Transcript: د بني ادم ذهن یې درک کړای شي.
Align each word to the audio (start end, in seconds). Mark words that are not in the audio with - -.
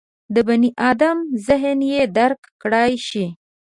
د 0.33 0.35
بني 0.47 0.69
ادم 0.91 1.17
ذهن 1.47 1.79
یې 1.91 2.01
درک 2.17 2.41
کړای 2.61 2.91
شي. 3.07 3.25